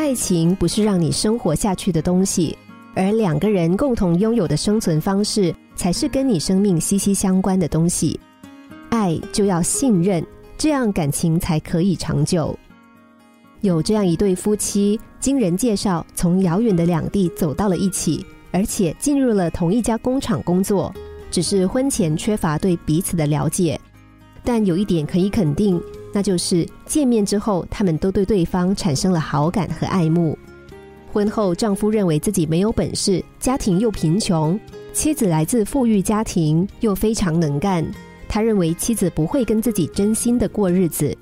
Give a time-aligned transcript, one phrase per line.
[0.00, 2.56] 爱情不是让你生活下去的东西，
[2.94, 8.18] 而两个人共同拥有的生存方式，才是跟你生命息息相关的东西。
[8.88, 10.26] 爱就要信任，
[10.56, 12.58] 这样感情才可以长久。
[13.60, 20.90] 有这样一对夫妻，经人介绍，从遥远的两地走到了一起，而且进入了同一家工厂工作。
[21.30, 23.78] 只是婚前缺乏对彼此的了解，
[24.44, 25.80] 但有一点可以肯定，
[26.12, 30.38] 那就是见面之后，他们都对对方产生了好感和爱慕。
[31.12, 34.58] 婚后，丈夫认为自己没有本事，家庭又贫穷；
[34.92, 37.84] 妻子来自富裕家庭，又非常能干。
[38.28, 41.16] 他认为妻子不会跟自己真心的过日子。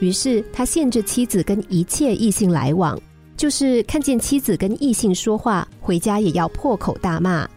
[0.00, 3.00] 于是他限制妻子跟一切异性来往，
[3.36, 7.48] 就是看见妻子跟异性说话，回家也要破口大骂。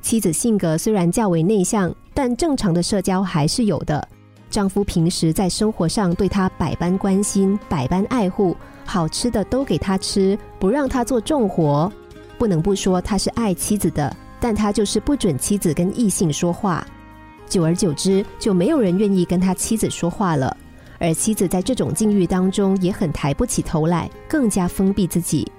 [0.00, 4.08] 妻子性格虽然较为内向，但正常的社交还是有的。
[4.50, 11.92] 丈夫平时在生活上对她百般关心、百般爱护，好吃的都给她吃，不让她做重活。
[12.38, 16.86] 不能不说他是爱妻子的，但他就是不准妻子跟异性说话。
[17.48, 20.56] 久而久之，就没有人愿意跟他妻子说话了。
[21.00, 25.50] 而妻子在这种境遇当中也很抬不起头来，更加封闭自己。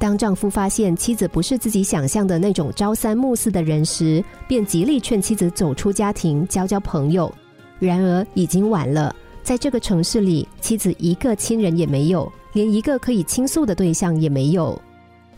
[0.00, 7.32] 当丈夫发现妻子不是自己想象的那种朝三暮四的人时，便极力劝妻子走出家庭，交交朋友。
[7.80, 14.80] 然而已经晚了，在这个城市里，妻子一个亲人也没有，连一个可以倾诉的对象也没有。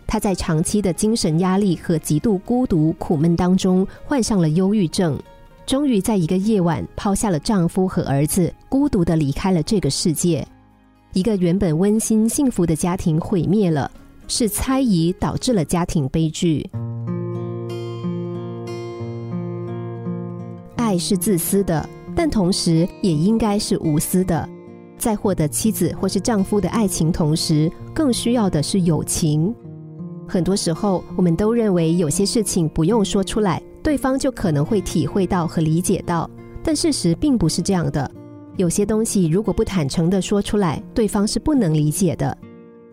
[0.07, 5.19] 她在长期的精神压力和极度孤独苦闷当中，患上了忧郁症。
[5.65, 10.47] 终于在一个夜晚抛下了丈夫和儿子，孤独的离开了这个世界。
[11.13, 13.89] 一个原本温馨幸福的家庭毁灭了，
[14.27, 16.69] 是猜疑导致了家庭悲剧。
[20.77, 21.89] 爱是自私的，
[22.25, 24.49] 但同时也应该是无私的。
[24.97, 29.53] 在获得妻子或是丈夫的爱情同时，更需要的是友情。
[30.29, 33.61] 很多时候，我们都认为有些事情不用说出来。
[33.83, 36.31] 对方就可能会体会到和理解到，
[36.63, 38.09] 但事实并不是这样的。
[38.57, 42.39] 有些东西如果不坦诚的说出来，对方是不能理解的。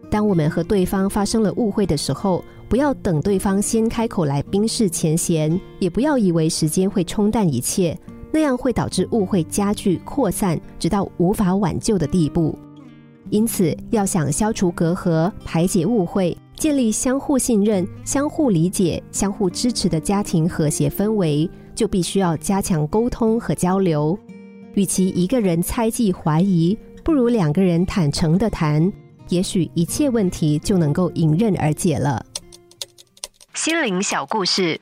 [0.10, 7.96] 当我们和对方发生了误会的时候，不要等对方先开口来冰释前嫌，也不要以为时间会冲淡一切，
[8.32, 12.58] 那样会导致误会加剧扩散，直到无法挽救的地步。
[13.30, 16.38] 因此，要想消除隔阂、排解误会。
[16.56, 24.20] 建立相互信任、相互理解、相互支持的家庭和谐氛围，就必须要加强沟通和交流。
[24.74, 28.92] 与其一个人猜忌怀疑，不如两个人坦诚的谈，
[29.30, 32.26] 也许一切问题就能够迎刃而解了。
[33.54, 34.82] 心灵小故事，